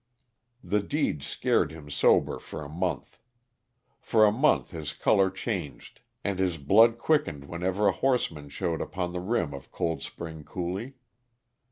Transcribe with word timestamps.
The 0.63 0.81
deed 0.81 1.21
scared 1.21 1.71
him 1.71 1.91
sober 1.91 2.39
for 2.39 2.63
a 2.65 2.69
month. 2.69 3.19
For 3.99 4.25
a 4.25 4.31
month 4.31 4.71
his 4.71 4.93
color 4.93 5.29
changed 5.29 5.99
and 6.23 6.39
his 6.39 6.57
blood 6.57 6.97
quickened 6.97 7.45
whenever 7.45 7.87
a 7.87 7.91
horseman 7.93 8.49
showed 8.49 8.81
upon 8.81 9.13
the 9.13 9.19
rim 9.19 9.53
of 9.53 9.71
Cold 9.71 10.01
Spring 10.01 10.43
Coulee. 10.43 10.95